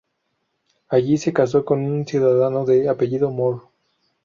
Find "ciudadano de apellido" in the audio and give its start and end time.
2.07-3.29